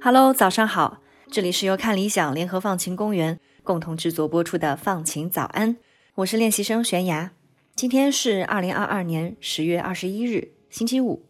[0.00, 5.78] Hello，早上好，这里是由看理想联合放晴公园共同制作播出的放晴早安，
[6.14, 7.32] 我是练习生悬崖。
[7.74, 11.25] 今天是二零二二年十月二十一日，星期五。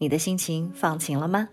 [0.00, 1.48] 你的心情放晴了吗？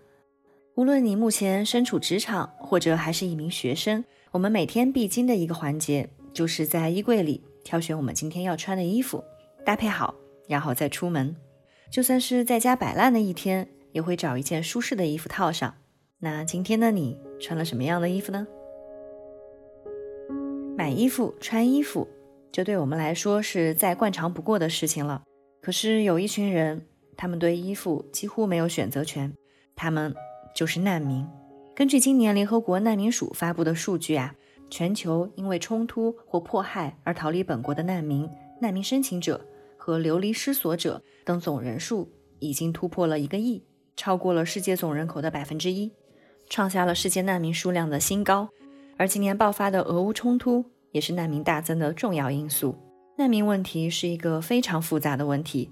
[0.75, 9.23] 无论你目前身处职场，或者还是一名学生，我们每天必经的一个环节，就是在衣柜里挑选我们今天要穿的衣服，
[9.65, 10.13] 搭配好，
[10.47, 11.35] 然后再出门。
[11.89, 15.73] 就算是在家摆烂的一天，也会找一件舒适的衣服套上。
[16.19, 18.45] 那今天的你穿了什么样的衣服呢？
[20.77, 22.07] 买衣服、穿衣服，
[22.51, 25.23] 这对我们来说是再惯常不过的事情了。
[25.61, 26.85] 可是有一群人，
[27.17, 29.33] 他们对衣服几乎没有选择权，
[29.75, 30.13] 他们
[30.55, 31.27] 就是难民。
[31.75, 34.35] 根据今年联合国难民署发布的数据啊，
[34.69, 38.29] 全球因为冲突或迫害而逃离本国的难民、
[38.61, 39.45] 难民申请者
[39.77, 43.63] 和流离失所者等总人数已经突破了一个亿，
[43.95, 45.91] 超过了世界总人口的百分之一。
[46.47, 48.47] 创下了世界难民数量的新高，
[48.97, 52.75] 而今年爆发的俄乌冲突也是难民大增的重要因素。
[53.17, 55.71] 难民问题是一个非常复杂的问题，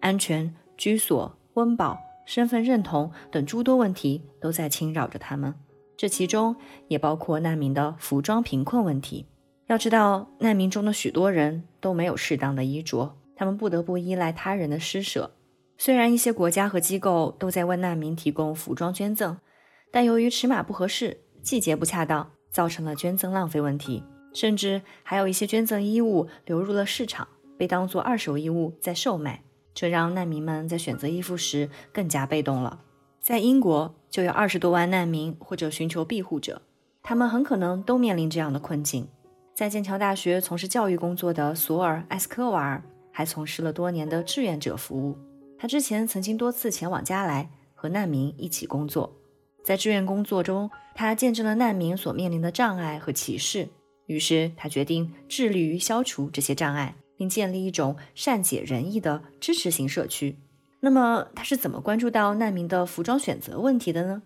[0.00, 5.54] 安全、居所、温饱、身份认同等诸多问题都在侵扰着他们。
[5.94, 6.56] 这其中
[6.88, 9.26] 也包括难民的服装贫困问题。
[9.66, 15.32] 要知道，难民中的许多人都没有适当的衣着，他们不得不依赖他人的施舍。
[15.76, 19.36] 虽然一些国家和机构都在为难民提供服装捐赠。
[19.92, 27.28] 但由于尺码不合适、季节不恰当，造成了捐赠浪费问题，甚至还有一些捐赠衣物流入了市场，
[27.58, 29.42] 被当作二手衣物在售卖，
[29.80, 32.82] 这让难民们在选择衣服时更加被动了。
[33.18, 36.60] 在英国，就有二十多万难民或者寻求庇护者，
[37.02, 39.08] 他们很可能都面临这样的困境。
[39.54, 45.16] 在剑桥大学从事教育工作的索尔·埃斯科瓦尔还从事了多年的志愿者服务，
[45.58, 49.10] 他之前曾经多次前往加来和难民一起工作。
[49.64, 53.66] 在志愿工作中，他见证了难民所面临的障碍和歧视，
[54.04, 60.38] 于是他决定致力于消除这些障碍，并建立一种善解人意的支持型社区。
[60.80, 64.22] 那么，他是怎么关注到难民的服装选择问题的呢？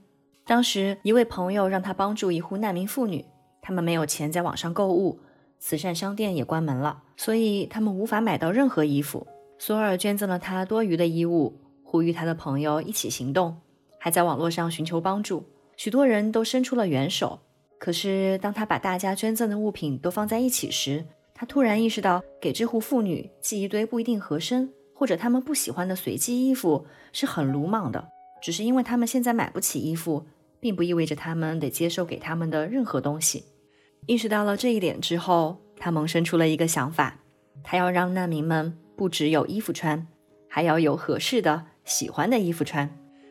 [0.47, 3.25] 当时，一位朋友让他帮助一户难民妇女，
[3.60, 5.19] 他们没有钱在网上购物，
[5.59, 9.27] 慈善商店也关门了，所以他们无法买到任何衣服。
[9.59, 13.56] 索尔捐赠了他多余的衣物，呼吁他的朋友一起行动。
[13.99, 15.44] 还在网络上寻求帮助，
[15.77, 17.41] 许多人都伸出了援手。
[17.81, 21.04] 可是，当他把大家捐赠的物品都放在一起时，
[21.44, 28.09] 突然意识到，给这户妇女寄一堆不一定合身或者他们不喜欢的随机衣服是很鲁莽的。
[28.43, 30.27] 只是因为他们现在买不起衣服，
[30.60, 33.44] 并不意味着他们得接受给他们的任何东西。
[34.06, 37.21] 意识到了这一点之后，他萌生出了一个想法：
[37.62, 40.06] 他要让难民们不只有衣服穿，
[40.47, 42.91] 还要有合适的、喜欢的衣服穿。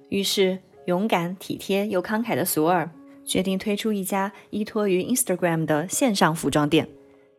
[0.09, 2.90] 于是，勇敢、体贴又慷慨的索尔
[3.23, 6.90] 决定推出一家依托于 Instagram 的线上服装店，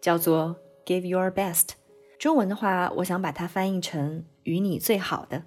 [0.01, 1.71] 叫做 Give Your Best。
[2.19, 5.45] 中文的话，我想把它翻译成“与你最好的”。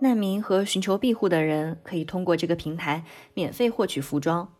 [0.00, 4.54] 难民和寻求庇护的人可以通过这个平台免费获取服装。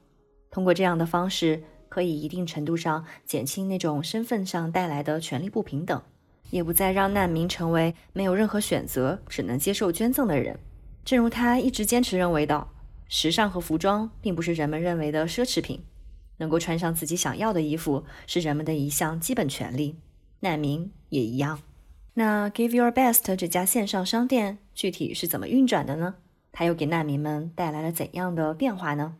[0.50, 6.02] 通过这样的方式，可以一定程度上减轻那种身份上带来的权利不平等，
[6.50, 10.58] 也不再让难民成为没有任何选择、只能接受捐赠的人。
[11.04, 12.66] 正如他一直坚持认为的，
[13.08, 15.82] 时尚和服装并不是人们认为的奢侈品，
[16.38, 19.97] 能够穿上自己想要的衣服是人们的一项基本权利。
[20.41, 21.60] 难民也一样。
[22.15, 26.16] 那 Give Your Best 这家线上商店具体是怎么运转的呢？
[26.50, 29.16] 它又给难民们带来了怎样的变化呢？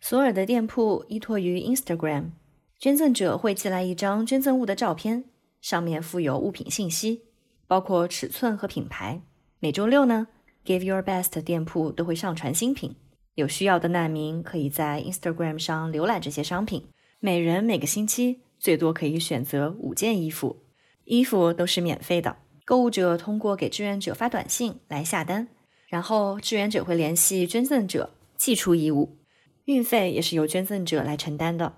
[0.00, 2.32] 索尔的店铺依托于 Instagram，
[2.78, 5.24] 捐赠者会寄来一张捐赠物的照片，
[5.60, 7.22] 上面附有物品信息，
[7.66, 9.22] 包括尺寸和品牌。
[9.60, 10.26] 每周六呢
[10.66, 12.96] ？Give Your Best 店铺都会上传新品，
[13.34, 16.86] 有需要的难民可以在 Instagram 上浏览这些商品。
[17.18, 20.64] 每人每个星期最多可以选择五件衣服，
[21.04, 22.36] 衣服都是免费的。
[22.64, 25.48] 购物者通过给志愿者发短信来下单，
[25.88, 29.18] 然后志愿者会联系捐赠者寄出衣物，
[29.64, 31.74] 运费也是由捐赠者来承担的。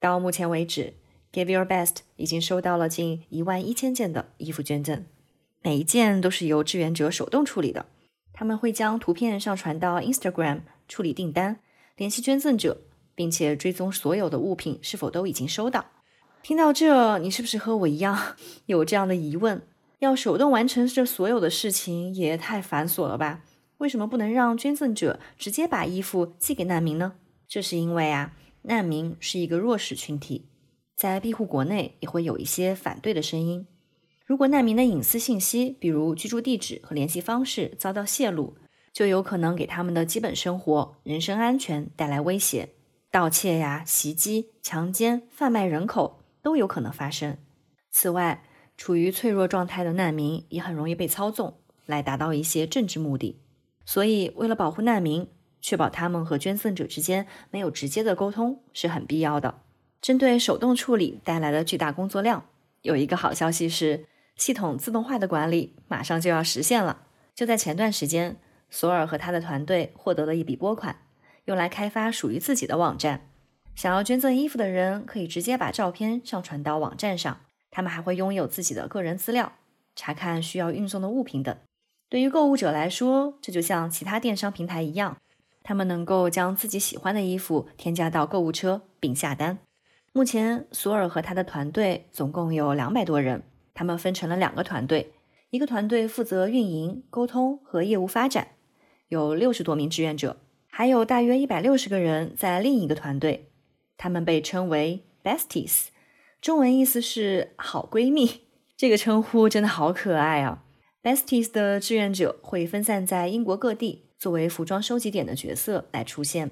[0.00, 0.94] 到目前为止
[1.32, 5.04] ，Give Your Best 已经收到了近一万一千件的衣服捐赠，
[5.62, 7.86] 每一件都是由志愿者手动处理的。
[8.38, 11.58] 他们会将图片上传到 Instagram 处理订单，
[11.96, 12.82] 联系捐赠者，
[13.16, 15.84] 并且追踪所有的物品是否都已经收到。
[16.40, 18.36] 听到这，你是不是和我一样
[18.66, 19.62] 有这样的疑问？
[19.98, 23.42] 要手动完成这所有的事情也太繁琐了吧？
[23.78, 27.14] 为什么不能让捐赠者直接把衣服寄给难民呢？
[27.48, 30.46] 这是因为啊，难民是一个弱势群体，
[30.94, 33.66] 在庇护国内也会有一些反对的声音。
[34.28, 38.58] 如果难民的隐私信息，比如居住地址和联系方式遭到泄露，
[38.92, 42.68] 就有可能给他们的基本生活、人身安全带来威胁。
[43.10, 47.38] 盗窃呀、袭击、强奸、贩卖人口都有可能发生。
[47.90, 48.44] 此外，
[48.76, 53.40] 处于脆弱状态的难民也很容易被操纵，来达到一些政治目的。
[53.86, 55.26] 所以，为了保护难民，
[55.62, 59.62] 确保他们和捐赠者之间没有直接的沟通是很必要的。
[60.02, 62.44] 针对手动处理带来的巨大工作量，
[62.82, 64.04] 有一个好消息是，
[64.38, 67.02] 系统自动化的管理马上就要实现了。
[67.34, 68.36] 就在前段时间，
[68.70, 70.96] 索尔和他的团队获得了一笔拨款，
[71.44, 73.28] 用来开发属于自己的网站。
[73.74, 77.40] 想要捐赠衣服的人可以直接把照片上传到网站上。
[77.70, 79.52] 他们还会拥有自己的个人资料，
[79.94, 81.54] 查看需要运送的物品等。
[82.08, 85.18] 对于购物者来说，这就像其他电商平台一样，
[85.62, 89.58] 他们能够将自己喜欢的衣服添加到购物车并下单。
[90.12, 93.42] 目前，索尔和他的团队总共有两百多人，
[93.78, 95.12] 他们分成了两个团队，
[95.50, 98.48] 一个团队负责运营、沟通和业务发展，
[99.06, 103.52] 有六十多名志愿者，还有大约一百六十个人在另一个团队，
[103.96, 105.90] 他们被称为 Besties。
[106.40, 110.64] 中文意思是好闺蜜，这个称呼真的好可爱啊
[111.00, 116.50] ！Besties 的志愿者会分散在英国各地，作为服装收集点的角色来出现。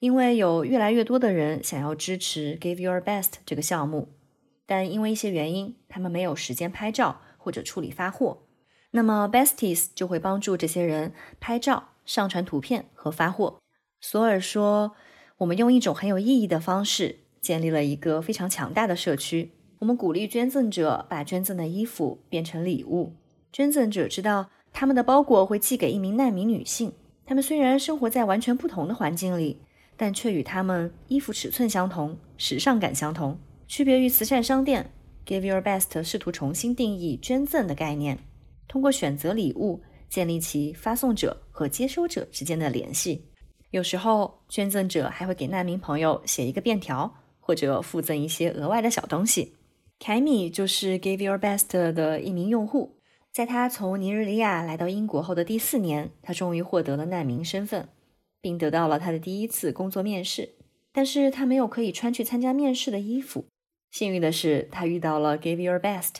[0.00, 4.10] 因为有越来越多的人想要支持 Give Your Best 这个项目，
[4.66, 8.42] 但因为一些原因，他们没有时间拍照或者处理发货。
[8.90, 13.58] 那么 Besties 就会帮助这些人拍照、上传图片和发货。
[14.00, 14.92] 索尔说
[15.38, 19.52] ：“我们用一种很有意义的方式。”建立了一个非常强大的社区。
[19.78, 23.14] 我们鼓励捐赠者把捐赠的衣服变成礼物。
[23.52, 26.92] 捐赠者知道他们的包裹会寄给一名难民女性。
[27.24, 29.60] 他们虽然生活在完全不同的环境里，
[29.96, 33.38] 但却与他们衣服尺寸相同、时尚感相同。
[33.66, 34.92] 区别于慈善商店
[35.26, 38.18] ，Give Your Best 试图重新定义捐赠的概念，
[38.66, 43.26] 通过选择礼物建立起发送者和接收者之间的联系。
[43.70, 47.14] 有时候，捐赠者还会给难民朋友写一个便条。
[47.46, 49.54] 或者附赠一些额外的小东西。
[50.00, 52.96] 凯米就是 Give Your Best 的一名用户，
[53.32, 57.88] 在他从尼日利亚来到英国后的第四年，他终于获得了难民身份，
[58.40, 60.56] 并得到了他的第一次工作面试。
[60.92, 63.44] 但是他没有可以穿去参加面试的衣服。
[63.96, 66.16] 幸运的是，他遇到了 Give Your Best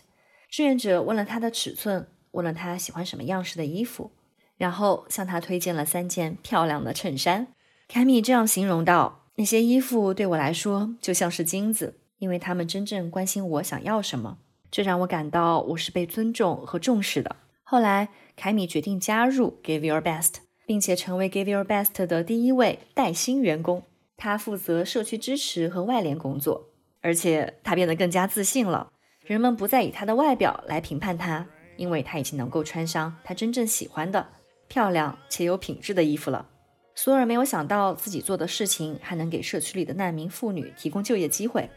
[0.49, 4.13] 志愿者，问了他的尺寸，问了他喜欢什么样式的衣服，
[4.57, 7.49] 然后向他推荐了三件漂亮的衬衫。
[7.87, 9.27] 凯米这样形容道。
[9.35, 14.39] 那些衣服对我来说就像是金子，因为他们真正关心我想要什么，
[14.71, 17.37] 这让我感到我是被尊重和重视的。
[17.63, 20.37] 后来，凯米决定加入 Give Your Best，
[20.67, 23.83] 并且成为 Give Your Best 的第一位带薪员工。
[24.17, 26.71] 他负责社区支持和外联工作，
[27.07, 28.91] 而且他变得更加自信了。
[29.21, 34.27] 人们不再以他的外表来评判他，因为他已经能够穿上他真正喜欢的、
[34.67, 36.49] 漂亮且有品质的衣服了。
[36.97, 41.71] 索尔没有想到自己做的事情还能给社区里的难民妇女提供就业机会。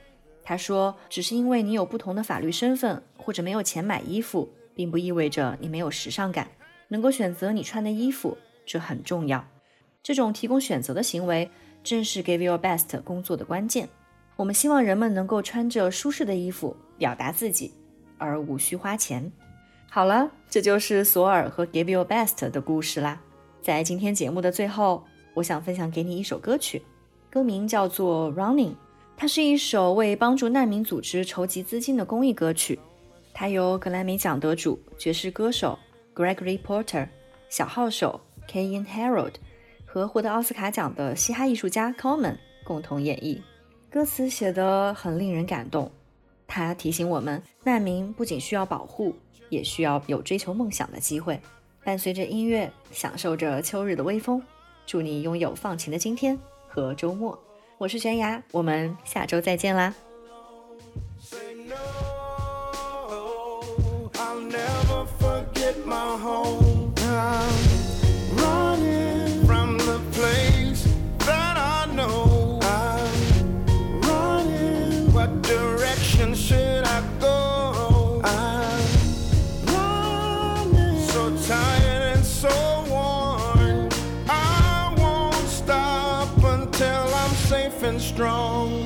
[0.43, 6.49] 他说：“只是因为你有不同的法律身份，或者没有钱买衣服，并不意味着你没有时尚感。
[6.87, 8.35] 能够选择你穿的衣服，
[8.65, 9.47] 这很重要。
[10.01, 11.51] 这种提供选择的行为，
[11.83, 13.87] 正是 Give Your Best 工作的关键。
[14.39, 17.73] 我们希望人们能够穿着舒适的衣服表达自己，
[18.17, 19.29] 而无需花钱。”
[19.91, 23.21] 好了，这就是索尔和 Give Your Best 的故事啦。
[23.61, 25.03] 在今天节目的最后，
[25.33, 26.81] 我想分享给你一首歌曲，
[27.29, 28.69] 歌名叫做《Running》，
[29.17, 32.79] 它是一首为帮助难民组织筹集资金的公益歌曲。
[33.33, 35.77] 它由格莱美奖得主爵士歌手
[36.15, 37.09] Gregory Porter、
[37.49, 39.33] 小号手 Kayin Harold
[39.85, 43.41] 和获得奥斯卡奖的嘻哈艺术家 Coleman 共同演绎。
[43.91, 45.91] 歌词写得很令人感动，
[46.45, 49.15] 它提醒我们，难民不仅需要保护，
[49.49, 51.39] 也需要有追求梦想的机会。
[51.83, 54.41] 伴随着音乐，享受着秋日的微风。
[54.85, 57.37] 祝你拥有放晴的今天和周末。
[57.79, 59.93] 我是悬崖，我们下周再见啦。
[81.49, 82.47] tired and so
[82.91, 83.89] worn.
[84.29, 88.78] I won't stop until I'm safe and strong.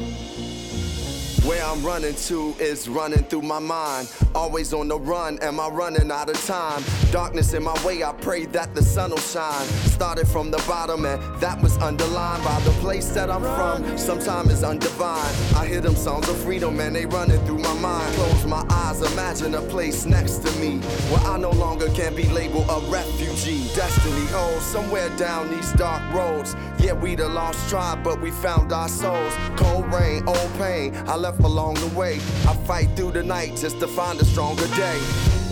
[1.46, 4.10] Where I'm running to is running through my mind.
[4.34, 6.82] Always on the run, am I running out of time?
[7.12, 9.66] Darkness in my way, I pray that the sun will shine.
[9.92, 13.98] Started from the bottom, and that was underlined by the place that I'm from.
[13.98, 15.54] Sometimes it's undivine.
[15.54, 18.16] I hear them songs of freedom, and they running through my mind.
[18.16, 20.78] Close my eyes, imagine a place next to me
[21.12, 23.68] where I no longer can be labeled a refugee.
[23.76, 26.56] Destiny, oh, somewhere down these dark roads.
[26.84, 29.34] Yeah, we the lost tribe, but we found our souls.
[29.56, 32.16] Cold rain, old pain, I left along the way.
[32.46, 35.43] I fight through the night just to find a stronger day.